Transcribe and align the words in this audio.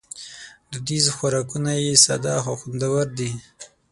دودیز 0.71 1.05
خوراکونه 1.15 1.71
یې 1.83 1.93
ساده 2.05 2.33
خو 2.43 2.53
خوندور 2.59 3.05
دي. 3.17 3.31